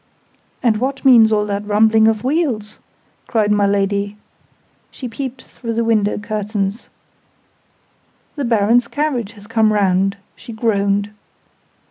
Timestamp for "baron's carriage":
8.45-9.33